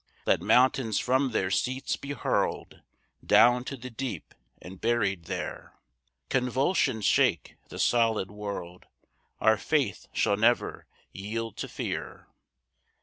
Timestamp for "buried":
4.81-5.25